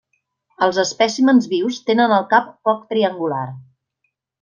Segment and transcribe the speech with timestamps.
[0.67, 3.49] Els espècimens vius tenen el cap poc triangular.